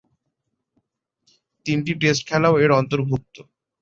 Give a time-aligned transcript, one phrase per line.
[1.65, 3.35] তিনটি টেস্ট খেলাও এর অন্তর্ভুক্ত।